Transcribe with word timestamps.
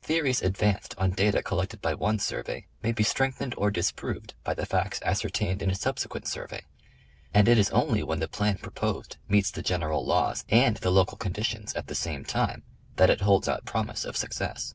Theories 0.00 0.42
advanced 0.42 0.94
on 0.96 1.10
data 1.10 1.42
collected 1.42 1.82
by 1.82 1.94
one 1.94 2.20
survey, 2.20 2.68
may 2.84 2.92
be 2.92 3.02
strengthened 3.02 3.52
or 3.58 3.68
disproved 3.72 4.32
by 4.44 4.54
the 4.54 4.64
facts 4.64 5.02
ascertained 5.02 5.60
in 5.60 5.70
a 5.70 5.74
subsequent 5.74 6.28
survey; 6.28 6.62
and 7.34 7.48
it 7.48 7.58
is 7.58 7.68
only 7.70 8.04
when 8.04 8.20
the 8.20 8.28
plan 8.28 8.58
proposed 8.58 9.16
meets 9.26 9.50
the 9.50 9.60
general 9.60 10.06
laws 10.06 10.44
and 10.48 10.76
the 10.76 10.92
local 10.92 11.18
conditions 11.18 11.74
at 11.74 11.88
the 11.88 11.96
same 11.96 12.24
time, 12.24 12.62
that 12.94 13.10
it 13.10 13.22
holds 13.22 13.48
out 13.48 13.64
promise 13.64 14.04
of 14.04 14.16
success. 14.16 14.74